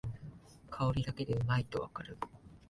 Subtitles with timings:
[0.71, 2.17] 香りだけでうまいとわかる